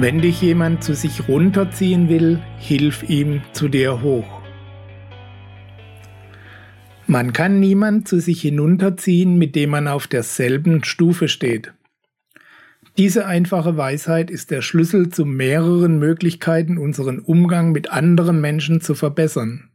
[0.00, 4.42] Wenn dich jemand zu sich runterziehen will, hilf ihm zu dir hoch.
[7.08, 11.72] Man kann niemand zu sich hinunterziehen, mit dem man auf derselben Stufe steht.
[12.96, 18.94] Diese einfache Weisheit ist der Schlüssel zu mehreren Möglichkeiten, unseren Umgang mit anderen Menschen zu
[18.94, 19.68] verbessern.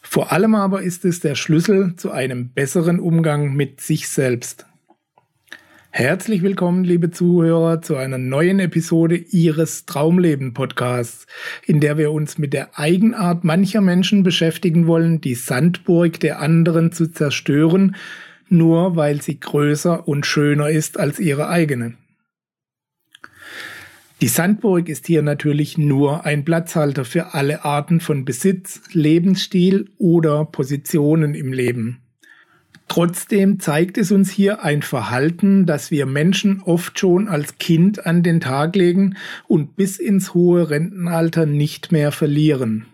[0.00, 4.66] Vor allem aber ist es der Schlüssel zu einem besseren Umgang mit sich selbst.
[5.92, 11.26] Herzlich willkommen, liebe Zuhörer, zu einer neuen Episode Ihres Traumleben Podcasts,
[11.66, 16.92] in der wir uns mit der Eigenart mancher Menschen beschäftigen wollen, die Sandburg der anderen
[16.92, 17.96] zu zerstören,
[18.48, 21.94] nur weil sie größer und schöner ist als ihre eigene.
[24.20, 30.44] Die Sandburg ist hier natürlich nur ein Platzhalter für alle Arten von Besitz, Lebensstil oder
[30.44, 32.00] Positionen im Leben.
[32.90, 38.24] Trotzdem zeigt es uns hier ein Verhalten, das wir Menschen oft schon als Kind an
[38.24, 39.16] den Tag legen
[39.46, 42.86] und bis ins hohe Rentenalter nicht mehr verlieren.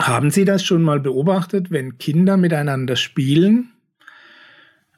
[0.00, 3.70] Haben Sie das schon mal beobachtet, wenn Kinder miteinander spielen?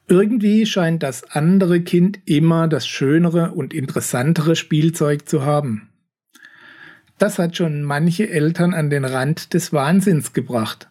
[0.08, 5.90] Irgendwie scheint das andere Kind immer das schönere und interessantere Spielzeug zu haben.
[7.18, 10.88] Das hat schon manche Eltern an den Rand des Wahnsinns gebracht.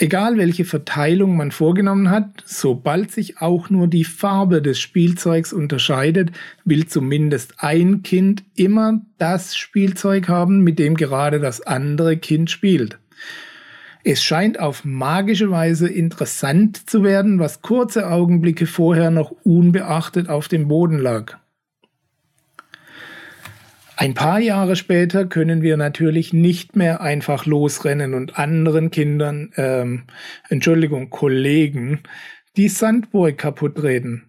[0.00, 6.30] Egal welche Verteilung man vorgenommen hat, sobald sich auch nur die Farbe des Spielzeugs unterscheidet,
[6.64, 13.00] will zumindest ein Kind immer das Spielzeug haben, mit dem gerade das andere Kind spielt.
[14.04, 20.46] Es scheint auf magische Weise interessant zu werden, was kurze Augenblicke vorher noch unbeachtet auf
[20.46, 21.38] dem Boden lag.
[24.00, 30.04] Ein paar Jahre später können wir natürlich nicht mehr einfach losrennen und anderen Kindern, ähm,
[30.48, 32.04] Entschuldigung, Kollegen,
[32.56, 34.28] die Sandburg kaputtreden.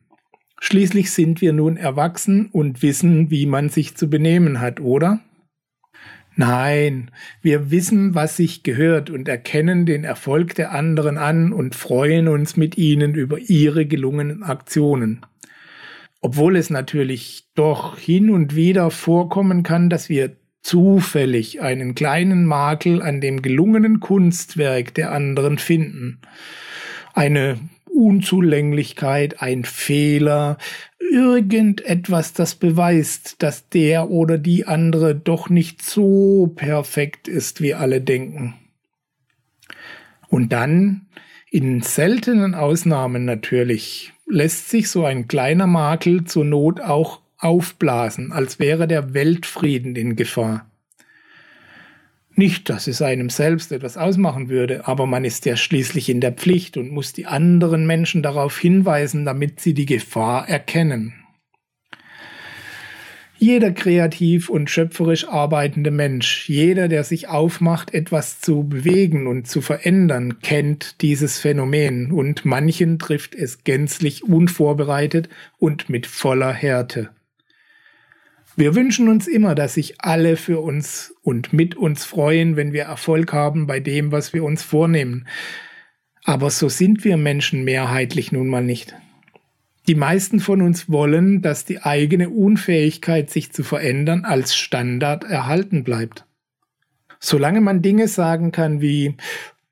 [0.59, 5.19] Schließlich sind wir nun erwachsen und wissen, wie man sich zu benehmen hat, oder?
[6.35, 7.11] Nein,
[7.43, 12.57] wir wissen, was sich gehört und erkennen den Erfolg der anderen an und freuen uns
[12.57, 15.21] mit ihnen über ihre gelungenen Aktionen.
[16.21, 23.01] Obwohl es natürlich doch hin und wieder vorkommen kann, dass wir zufällig einen kleinen Makel
[23.01, 26.19] an dem gelungenen Kunstwerk der anderen finden.
[27.13, 30.57] Eine Unzulänglichkeit, ein Fehler,
[30.99, 38.01] irgendetwas, das beweist, dass der oder die andere doch nicht so perfekt ist, wie alle
[38.01, 38.55] denken.
[40.27, 41.07] Und dann,
[41.49, 48.59] in seltenen Ausnahmen natürlich, lässt sich so ein kleiner Makel zur Not auch aufblasen, als
[48.59, 50.69] wäre der Weltfrieden in Gefahr.
[52.35, 56.31] Nicht, dass es einem selbst etwas ausmachen würde, aber man ist ja schließlich in der
[56.31, 61.18] Pflicht und muss die anderen Menschen darauf hinweisen, damit sie die Gefahr erkennen.
[63.41, 69.61] Jeder kreativ und schöpferisch arbeitende Mensch, jeder, der sich aufmacht, etwas zu bewegen und zu
[69.61, 77.11] verändern, kennt dieses Phänomen und manchen trifft es gänzlich unvorbereitet und mit voller Härte.
[78.57, 82.83] Wir wünschen uns immer, dass sich alle für uns und mit uns freuen, wenn wir
[82.83, 85.25] Erfolg haben bei dem, was wir uns vornehmen.
[86.25, 88.95] Aber so sind wir Menschen mehrheitlich nun mal nicht.
[89.89, 95.83] Die meisten von uns wollen, dass die eigene Unfähigkeit, sich zu verändern, als Standard erhalten
[95.83, 96.27] bleibt.
[97.19, 99.15] Solange man Dinge sagen kann wie,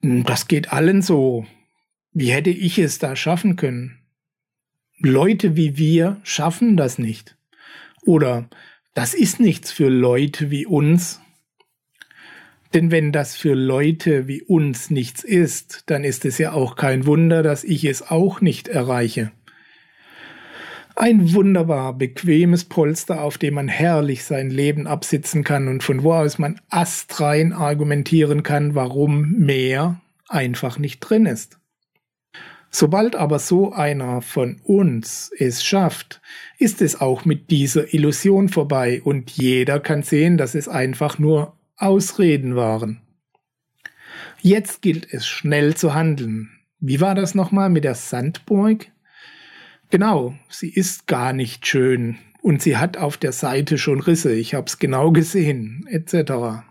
[0.02, 1.46] hm, das geht allen so,
[2.14, 4.00] wie hätte ich es da schaffen können?
[4.98, 7.38] Leute wie wir schaffen das nicht.
[8.02, 8.50] Oder
[8.96, 11.22] das ist nichts für Leute wie uns.
[12.74, 17.06] Denn wenn das für Leute wie uns nichts ist, dann ist es ja auch kein
[17.06, 19.32] Wunder, dass ich es auch nicht erreiche.
[21.00, 26.14] Ein wunderbar bequemes Polster, auf dem man herrlich sein Leben absitzen kann und von wo
[26.14, 31.60] aus man astrein argumentieren kann, warum mehr einfach nicht drin ist.
[32.72, 36.20] Sobald aber so einer von uns es schafft,
[36.58, 41.56] ist es auch mit dieser Illusion vorbei und jeder kann sehen, dass es einfach nur
[41.76, 43.02] Ausreden waren.
[44.42, 46.50] Jetzt gilt es schnell zu handeln.
[46.80, 48.88] Wie war das nochmal mit der Sandburg?
[49.90, 52.18] Genau, sie ist gar nicht schön,
[52.48, 56.64] und sie hat auf der Seite schon Risse, ich habe es genau gesehen, etc.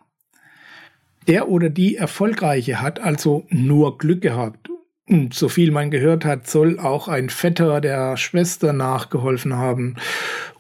[1.27, 4.71] Der oder die Erfolgreiche hat also nur Glück gehabt.
[5.07, 9.97] Und so viel man gehört hat, soll auch ein Vetter der Schwester nachgeholfen haben.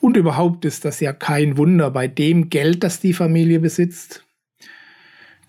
[0.00, 4.24] Und überhaupt ist das ja kein Wunder bei dem Geld, das die Familie besitzt.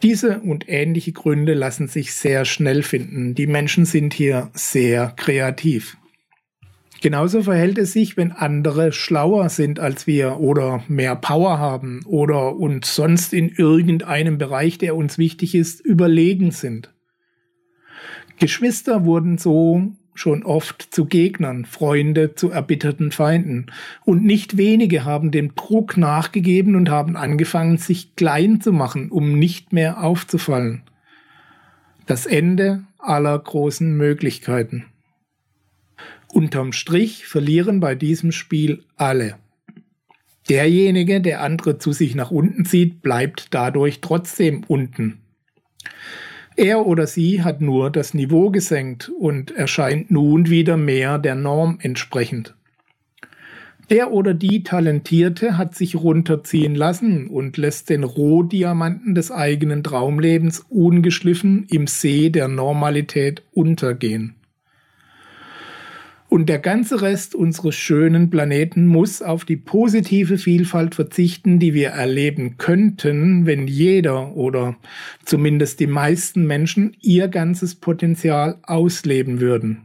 [0.02, 3.36] Diese und ähnliche Gründe lassen sich sehr schnell finden.
[3.36, 5.98] Die Menschen sind hier sehr kreativ.
[7.02, 12.56] Genauso verhält es sich, wenn andere schlauer sind als wir oder mehr Power haben oder
[12.56, 16.94] uns sonst in irgendeinem Bereich, der uns wichtig ist, überlegen sind.
[18.40, 23.68] Geschwister wurden so schon oft zu Gegnern, Freunde zu erbitterten Feinden.
[24.04, 29.38] Und nicht wenige haben dem Druck nachgegeben und haben angefangen, sich klein zu machen, um
[29.38, 30.82] nicht mehr aufzufallen.
[32.08, 34.86] Das Ende aller großen Möglichkeiten.
[36.28, 39.38] Unterm Strich verlieren bei diesem Spiel alle.
[40.50, 45.20] Derjenige, der andere zu sich nach unten zieht, bleibt dadurch trotzdem unten.
[46.56, 51.78] Er oder sie hat nur das Niveau gesenkt und erscheint nun wieder mehr der Norm
[51.82, 52.56] entsprechend.
[53.90, 60.66] Der oder die Talentierte hat sich runterziehen lassen und lässt den Rohdiamanten des eigenen Traumlebens
[60.68, 64.37] ungeschliffen im See der Normalität untergehen.
[66.30, 71.90] Und der ganze Rest unseres schönen Planeten muss auf die positive Vielfalt verzichten, die wir
[71.90, 74.76] erleben könnten, wenn jeder oder
[75.24, 79.84] zumindest die meisten Menschen ihr ganzes Potenzial ausleben würden.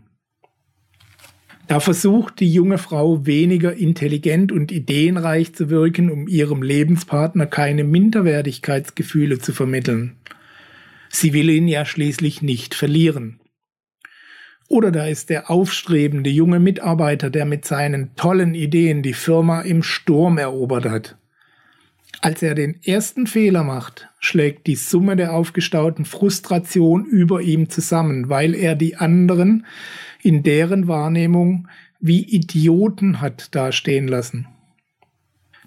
[1.69, 7.85] Da versucht die junge Frau weniger intelligent und ideenreich zu wirken, um ihrem Lebenspartner keine
[7.85, 10.17] Minderwertigkeitsgefühle zu vermitteln.
[11.09, 13.39] Sie will ihn ja schließlich nicht verlieren.
[14.73, 19.83] Oder da ist der aufstrebende junge Mitarbeiter, der mit seinen tollen Ideen die Firma im
[19.83, 21.19] Sturm erobert hat.
[22.23, 28.31] Als er den ersten Fehler macht, schlägt die Summe der aufgestauten Frustration über ihm zusammen,
[28.31, 29.67] weil er die anderen
[30.23, 31.69] in deren Wahrnehmung
[32.01, 34.47] wie Idioten hat dastehen lassen.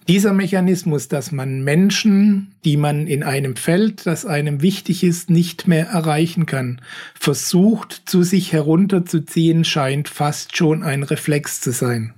[0.08, 5.68] Dieser Mechanismus, dass man Menschen, die man in einem Feld, das einem wichtig ist, nicht
[5.68, 6.80] mehr erreichen kann,
[7.16, 12.14] versucht zu sich herunterzuziehen, scheint fast schon ein Reflex zu sein.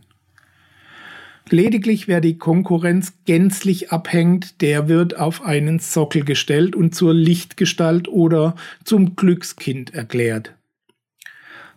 [1.49, 8.09] Lediglich wer die Konkurrenz gänzlich abhängt, der wird auf einen Sockel gestellt und zur Lichtgestalt
[8.09, 10.56] oder zum Glückskind erklärt.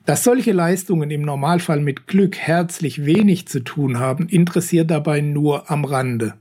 [0.06, 5.70] Dass solche Leistungen im Normalfall mit Glück herzlich wenig zu tun haben, interessiert dabei nur
[5.70, 6.34] am Rande.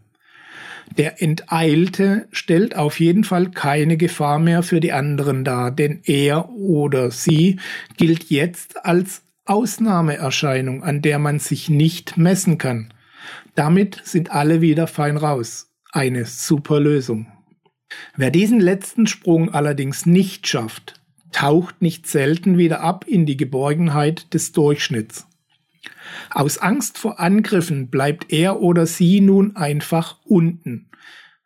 [0.98, 6.50] Der Enteilte stellt auf jeden Fall keine Gefahr mehr für die anderen dar, denn er
[6.50, 7.60] oder sie
[7.98, 12.94] gilt jetzt als Ausnahmeerscheinung, an der man sich nicht messen kann.
[13.56, 15.72] Damit sind alle wieder fein raus.
[15.92, 17.28] Eine super Lösung.
[18.16, 20.99] Wer diesen letzten Sprung allerdings nicht schafft,
[21.32, 25.28] taucht nicht selten wieder ab in die Geborgenheit des Durchschnitts.
[26.32, 30.88] Aus Angst vor Angriffen bleibt er oder sie nun einfach unten.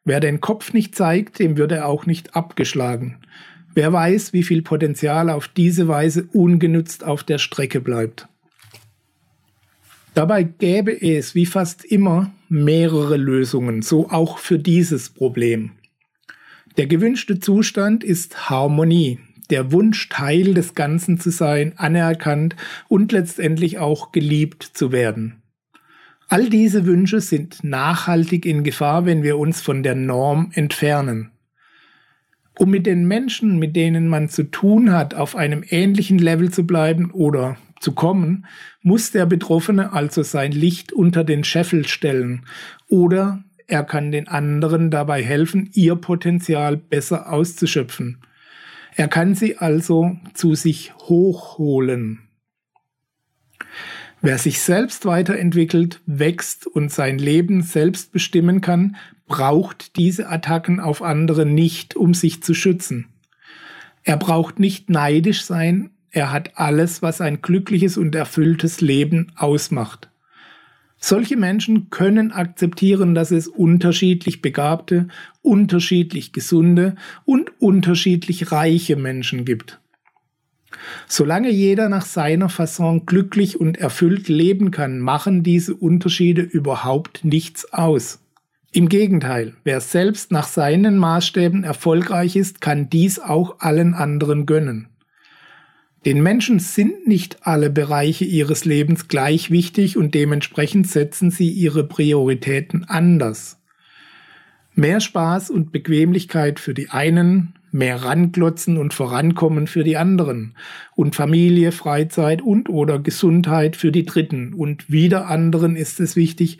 [0.06, 3.19] Wer den Kopf nicht zeigt, dem wird er auch nicht abgeschlagen.
[3.74, 8.27] Wer weiß, wie viel Potenzial auf diese Weise ungenützt auf der Strecke bleibt.
[10.13, 15.71] Dabei gäbe es wie fast immer mehrere Lösungen, so auch für dieses Problem.
[16.78, 19.19] Der gewünschte Zustand ist Harmonie,
[19.54, 22.56] der Wunsch, Teil des Ganzen zu sein, anerkannt
[22.88, 25.44] und letztendlich auch geliebt zu werden.
[26.28, 31.30] All diese Wünsche sind nachhaltig in Gefahr, wenn wir uns von der Norm entfernen.
[32.57, 36.66] Um mit den Menschen, mit denen man zu tun hat, auf einem ähnlichen Level zu
[36.66, 38.48] bleiben oder zu kommen,
[38.81, 42.48] muss der Betroffene also sein Licht unter den Scheffel stellen
[42.88, 48.18] oder er kann den anderen dabei helfen, ihr Potenzial besser auszuschöpfen.
[48.95, 52.19] Er kann sie also zu sich hochholen.
[54.21, 58.95] Wer sich selbst weiterentwickelt, wächst und sein Leben selbst bestimmen kann,
[59.28, 63.07] braucht diese Attacken auf andere nicht, um sich zu schützen.
[64.04, 70.09] Er braucht nicht neidisch sein, er hat alles, was ein glückliches und erfülltes Leben ausmacht.
[71.06, 75.10] Solche Menschen können akzeptieren, dass es unterschiedlich begabte,
[75.42, 76.95] unterschiedlich gesunde
[77.26, 79.81] und unterschiedlich reiche Menschen gibt.
[81.06, 87.74] Solange jeder nach seiner Fasson glücklich und erfüllt leben kann, machen diese Unterschiede überhaupt nichts
[87.74, 88.22] aus.
[88.72, 94.88] Im Gegenteil, wer selbst nach seinen Maßstäben erfolgreich ist, kann dies auch allen anderen gönnen.
[96.06, 101.86] Den Menschen sind nicht alle Bereiche ihres Lebens gleich wichtig und dementsprechend setzen sie ihre
[101.88, 103.57] Prioritäten anders.
[104.76, 110.56] Mehr Spaß und Bequemlichkeit für die einen, mehr Ranklotzen und Vorankommen für die anderen
[110.95, 116.60] und Familie, Freizeit und oder Gesundheit für die Dritten und wieder anderen ist es wichtig,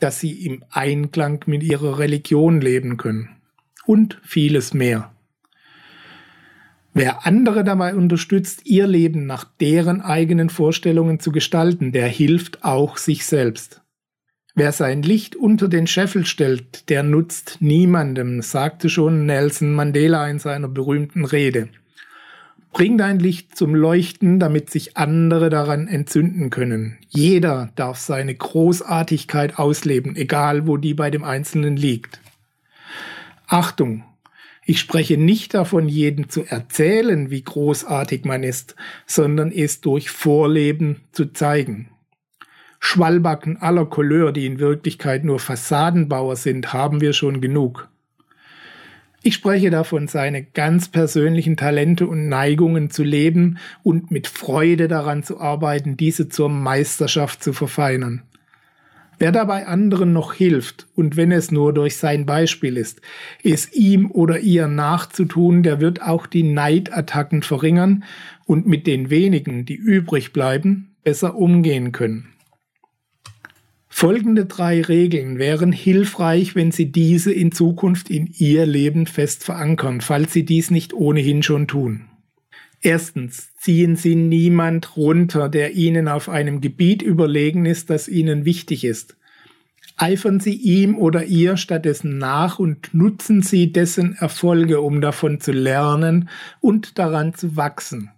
[0.00, 3.28] dass sie im Einklang mit ihrer Religion leben können
[3.86, 5.12] und vieles mehr.
[6.92, 12.96] Wer andere dabei unterstützt, ihr Leben nach deren eigenen Vorstellungen zu gestalten, der hilft auch
[12.96, 13.80] sich selbst.
[14.56, 20.40] Wer sein Licht unter den Scheffel stellt, der nutzt niemandem, sagte schon Nelson Mandela in
[20.40, 21.68] seiner berühmten Rede.
[22.72, 26.98] Bring dein Licht zum Leuchten, damit sich andere daran entzünden können.
[27.08, 32.20] Jeder darf seine Großartigkeit ausleben, egal wo die bei dem Einzelnen liegt.
[33.46, 34.04] Achtung,
[34.64, 38.76] ich spreche nicht davon, jedem zu erzählen, wie großartig man ist,
[39.06, 41.88] sondern es durch Vorleben zu zeigen.
[42.78, 47.88] Schwallbacken aller Couleur, die in Wirklichkeit nur Fassadenbauer sind, haben wir schon genug.
[49.22, 55.22] Ich spreche davon, seine ganz persönlichen Talente und Neigungen zu leben und mit Freude daran
[55.22, 58.22] zu arbeiten, diese zur Meisterschaft zu verfeinern.
[59.20, 63.02] Wer dabei anderen noch hilft, und wenn es nur durch sein Beispiel ist,
[63.44, 68.04] es ihm oder ihr nachzutun, der wird auch die Neidattacken verringern
[68.46, 72.30] und mit den wenigen, die übrig bleiben, besser umgehen können.
[73.88, 80.00] Folgende drei Regeln wären hilfreich, wenn Sie diese in Zukunft in Ihr Leben fest verankern,
[80.00, 82.09] falls Sie dies nicht ohnehin schon tun.
[82.82, 88.84] Erstens, ziehen Sie niemand runter, der Ihnen auf einem Gebiet überlegen ist, das Ihnen wichtig
[88.84, 89.16] ist.
[89.96, 95.52] Eifern Sie ihm oder ihr stattdessen nach und nutzen Sie dessen Erfolge, um davon zu
[95.52, 98.10] lernen und daran zu wachsen.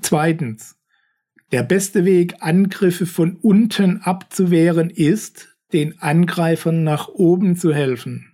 [0.00, 0.76] Zweitens,
[1.52, 8.32] der beste Weg, Angriffe von unten abzuwehren, ist, den Angreifern nach oben zu helfen.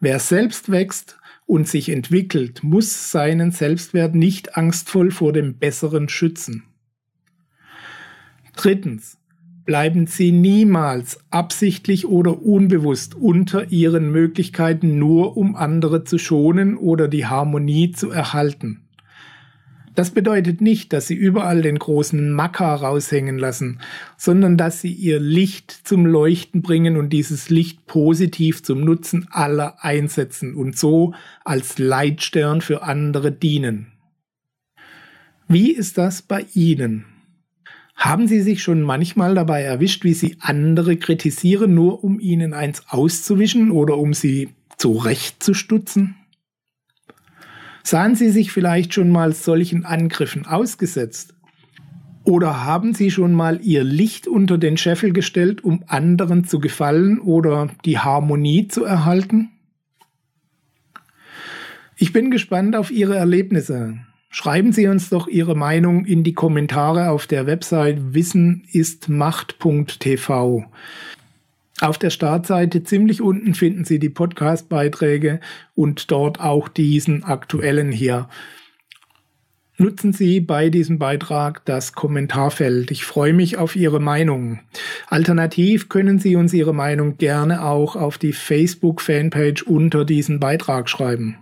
[0.00, 1.18] Wer selbst wächst
[1.52, 6.62] und sich entwickelt, muss seinen Selbstwert nicht angstvoll vor dem Besseren schützen.
[8.56, 9.18] Drittens.
[9.66, 17.06] Bleiben Sie niemals absichtlich oder unbewusst unter Ihren Möglichkeiten nur um andere zu schonen oder
[17.06, 18.81] die Harmonie zu erhalten.
[19.94, 23.80] Das bedeutet nicht, dass sie überall den großen Macker raushängen lassen,
[24.16, 29.84] sondern dass sie ihr Licht zum Leuchten bringen und dieses Licht positiv zum Nutzen aller
[29.84, 31.12] einsetzen und so
[31.44, 33.88] als Leitstern für andere dienen.
[35.46, 37.04] Wie ist das bei Ihnen?
[37.94, 42.84] Haben Sie sich schon manchmal dabei erwischt, wie Sie andere kritisieren, nur um ihnen eins
[42.88, 46.16] auszuwischen oder um sie zurechtzustutzen?
[47.82, 51.34] Sahen Sie sich vielleicht schon mal solchen Angriffen ausgesetzt?
[52.24, 57.18] Oder haben Sie schon mal Ihr Licht unter den Scheffel gestellt, um anderen zu gefallen
[57.18, 59.50] oder die Harmonie zu erhalten?
[61.96, 63.98] Ich bin gespannt auf Ihre Erlebnisse.
[64.28, 70.64] Schreiben Sie uns doch Ihre Meinung in die Kommentare auf der Website wissenistmacht.tv.
[71.82, 75.40] Auf der Startseite ziemlich unten finden Sie die Podcast-Beiträge
[75.74, 78.28] und dort auch diesen aktuellen hier.
[79.78, 82.92] Nutzen Sie bei diesem Beitrag das Kommentarfeld.
[82.92, 84.60] Ich freue mich auf Ihre Meinung.
[85.08, 91.38] Alternativ können Sie uns Ihre Meinung gerne auch auf die Facebook-Fanpage unter diesen Beitrag schreiben.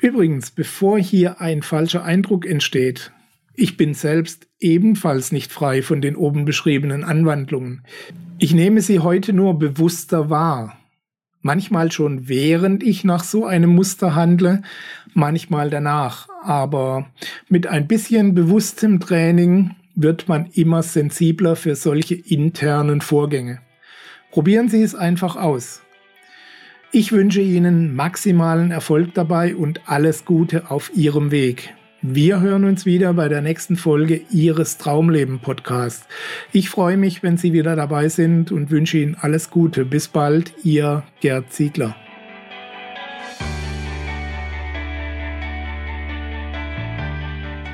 [0.00, 3.12] Übrigens, bevor hier ein falscher Eindruck entsteht,
[3.58, 7.82] ich bin selbst ebenfalls nicht frei von den oben beschriebenen Anwandlungen.
[8.38, 10.78] Ich nehme sie heute nur bewusster wahr.
[11.40, 14.62] Manchmal schon während ich nach so einem Muster handle,
[15.12, 16.28] manchmal danach.
[16.42, 17.10] Aber
[17.48, 23.60] mit ein bisschen bewusstem Training wird man immer sensibler für solche internen Vorgänge.
[24.30, 25.82] Probieren Sie es einfach aus.
[26.92, 31.74] Ich wünsche Ihnen maximalen Erfolg dabei und alles Gute auf Ihrem Weg.
[32.00, 36.06] Wir hören uns wieder bei der nächsten Folge Ihres Traumleben Podcast.
[36.52, 39.84] Ich freue mich, wenn Sie wieder dabei sind und wünsche Ihnen alles Gute.
[39.84, 41.96] Bis bald, Ihr Gerd Ziegler.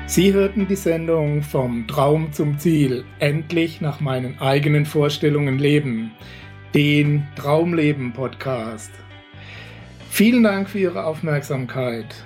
[0.07, 6.09] Sie hörten die Sendung Vom Traum zum Ziel, endlich nach meinen eigenen Vorstellungen leben,
[6.73, 8.89] den Traumleben Podcast.
[10.09, 12.25] Vielen Dank für Ihre Aufmerksamkeit.